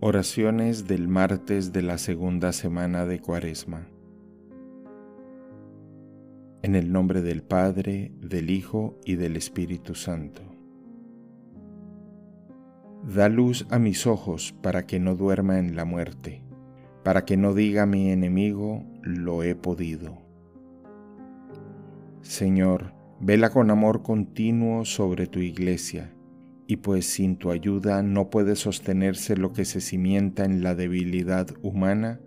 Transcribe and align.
Oraciones 0.00 0.86
del 0.86 1.08
martes 1.08 1.72
de 1.72 1.82
la 1.82 1.98
segunda 1.98 2.52
semana 2.52 3.04
de 3.04 3.18
Cuaresma. 3.18 3.88
En 6.62 6.76
el 6.76 6.92
nombre 6.92 7.20
del 7.20 7.42
Padre, 7.42 8.12
del 8.20 8.50
Hijo 8.50 8.96
y 9.04 9.16
del 9.16 9.36
Espíritu 9.36 9.96
Santo. 9.96 10.42
Da 13.12 13.28
luz 13.28 13.66
a 13.70 13.80
mis 13.80 14.06
ojos 14.06 14.54
para 14.62 14.86
que 14.86 15.00
no 15.00 15.16
duerma 15.16 15.58
en 15.58 15.74
la 15.74 15.84
muerte, 15.84 16.44
para 17.02 17.24
que 17.24 17.36
no 17.36 17.52
diga 17.52 17.84
mi 17.84 18.12
enemigo, 18.12 18.84
lo 19.02 19.42
he 19.42 19.56
podido. 19.56 20.16
Señor, 22.22 22.92
vela 23.18 23.50
con 23.50 23.68
amor 23.72 24.04
continuo 24.04 24.84
sobre 24.84 25.26
tu 25.26 25.40
iglesia 25.40 26.14
y 26.70 26.76
pues 26.76 27.06
sin 27.06 27.38
tu 27.38 27.50
ayuda 27.50 28.02
no 28.02 28.28
puede 28.28 28.54
sostenerse 28.54 29.38
lo 29.38 29.54
que 29.54 29.64
se 29.64 29.80
cimienta 29.80 30.44
en 30.44 30.62
la 30.62 30.74
debilidad 30.74 31.48
humana, 31.62 32.20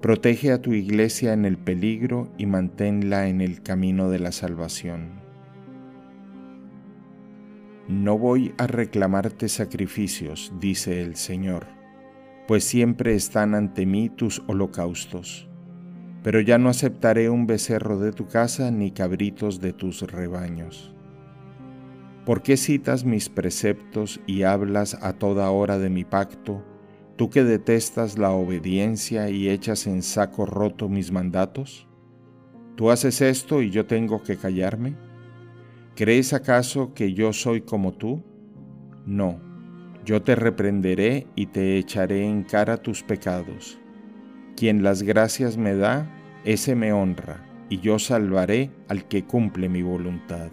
protege 0.00 0.52
a 0.52 0.62
tu 0.62 0.72
iglesia 0.74 1.32
en 1.32 1.44
el 1.44 1.58
peligro 1.58 2.32
y 2.38 2.46
manténla 2.46 3.26
en 3.26 3.40
el 3.40 3.62
camino 3.62 4.08
de 4.08 4.20
la 4.20 4.30
salvación. 4.30 5.20
No 7.88 8.16
voy 8.16 8.54
a 8.58 8.68
reclamarte 8.68 9.48
sacrificios, 9.48 10.52
dice 10.60 11.02
el 11.02 11.16
Señor, 11.16 11.66
pues 12.46 12.62
siempre 12.62 13.16
están 13.16 13.56
ante 13.56 13.86
mí 13.86 14.08
tus 14.08 14.40
holocaustos. 14.46 15.48
Pero 16.22 16.40
ya 16.40 16.58
no 16.58 16.68
aceptaré 16.68 17.28
un 17.28 17.48
becerro 17.48 17.98
de 17.98 18.12
tu 18.12 18.28
casa 18.28 18.70
ni 18.70 18.92
cabritos 18.92 19.60
de 19.60 19.72
tus 19.72 20.02
rebaños. 20.02 20.94
¿Por 22.30 22.42
qué 22.42 22.56
citas 22.56 23.04
mis 23.04 23.28
preceptos 23.28 24.20
y 24.24 24.44
hablas 24.44 24.94
a 25.02 25.14
toda 25.14 25.50
hora 25.50 25.80
de 25.80 25.90
mi 25.90 26.04
pacto, 26.04 26.64
tú 27.16 27.28
que 27.28 27.42
detestas 27.42 28.18
la 28.18 28.30
obediencia 28.30 29.28
y 29.30 29.48
echas 29.48 29.88
en 29.88 30.00
saco 30.00 30.46
roto 30.46 30.88
mis 30.88 31.10
mandatos? 31.10 31.88
¿Tú 32.76 32.92
haces 32.92 33.20
esto 33.20 33.62
y 33.62 33.70
yo 33.70 33.86
tengo 33.86 34.22
que 34.22 34.36
callarme? 34.36 34.94
¿Crees 35.96 36.32
acaso 36.32 36.94
que 36.94 37.14
yo 37.14 37.32
soy 37.32 37.62
como 37.62 37.94
tú? 37.94 38.22
No, 39.06 39.40
yo 40.04 40.22
te 40.22 40.36
reprenderé 40.36 41.26
y 41.34 41.46
te 41.46 41.78
echaré 41.78 42.24
en 42.24 42.44
cara 42.44 42.76
tus 42.76 43.02
pecados. 43.02 43.80
Quien 44.56 44.84
las 44.84 45.02
gracias 45.02 45.56
me 45.56 45.74
da, 45.74 46.08
ese 46.44 46.76
me 46.76 46.92
honra, 46.92 47.44
y 47.68 47.80
yo 47.80 47.98
salvaré 47.98 48.70
al 48.86 49.08
que 49.08 49.24
cumple 49.24 49.68
mi 49.68 49.82
voluntad. 49.82 50.52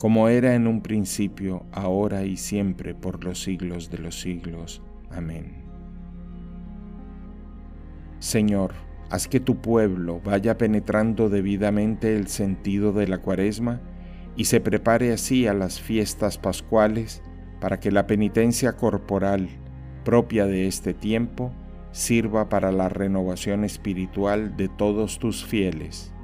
como 0.00 0.30
era 0.30 0.54
en 0.54 0.66
un 0.66 0.80
principio, 0.80 1.66
ahora 1.72 2.24
y 2.24 2.38
siempre, 2.38 2.94
por 2.94 3.22
los 3.22 3.42
siglos 3.42 3.90
de 3.90 3.98
los 3.98 4.18
siglos. 4.18 4.80
Amén. 5.10 5.62
Señor, 8.18 8.72
haz 9.10 9.28
que 9.28 9.40
tu 9.40 9.60
pueblo 9.60 10.22
vaya 10.24 10.56
penetrando 10.56 11.28
debidamente 11.28 12.16
el 12.16 12.28
sentido 12.28 12.94
de 12.94 13.08
la 13.08 13.18
cuaresma 13.18 13.82
y 14.36 14.46
se 14.46 14.58
prepare 14.62 15.12
así 15.12 15.46
a 15.46 15.52
las 15.52 15.82
fiestas 15.82 16.38
pascuales 16.38 17.20
para 17.60 17.78
que 17.78 17.90
la 17.90 18.06
penitencia 18.06 18.72
corporal 18.78 19.50
propia 20.02 20.46
de 20.46 20.66
este 20.66 20.94
tiempo 20.94 21.52
sirva 21.92 22.48
para 22.48 22.72
la 22.72 22.88
renovación 22.88 23.64
espiritual 23.64 24.56
de 24.56 24.68
todos 24.68 25.18
tus 25.18 25.44
fieles 25.44 26.14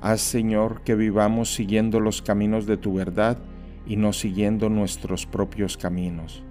Haz, 0.00 0.20
Señor, 0.20 0.82
que 0.82 0.94
vivamos 0.94 1.52
siguiendo 1.52 1.98
los 1.98 2.22
caminos 2.22 2.66
de 2.66 2.76
tu 2.76 2.94
verdad 2.94 3.38
y 3.84 3.96
no 3.96 4.12
siguiendo 4.12 4.68
nuestros 4.68 5.26
propios 5.26 5.76
caminos, 5.76 6.44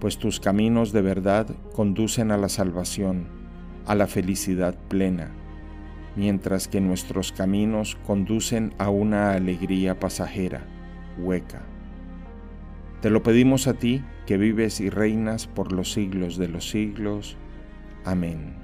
pues 0.00 0.18
tus 0.18 0.40
caminos 0.40 0.92
de 0.92 1.02
verdad 1.02 1.46
conducen 1.74 2.30
a 2.30 2.38
la 2.38 2.48
salvación, 2.48 3.26
a 3.86 3.94
la 3.94 4.06
felicidad 4.06 4.74
plena, 4.88 5.30
mientras 6.16 6.66
que 6.66 6.80
nuestros 6.80 7.32
caminos 7.32 7.98
conducen 8.06 8.72
a 8.78 8.88
una 8.88 9.32
alegría 9.32 9.98
pasajera, 10.00 10.66
hueca. 11.18 11.62
Te 13.02 13.10
lo 13.10 13.22
pedimos 13.22 13.66
a 13.66 13.74
ti, 13.74 14.02
que 14.24 14.38
vives 14.38 14.80
y 14.80 14.88
reinas 14.88 15.46
por 15.46 15.72
los 15.72 15.92
siglos 15.92 16.38
de 16.38 16.48
los 16.48 16.70
siglos. 16.70 17.36
Amén. 18.06 18.63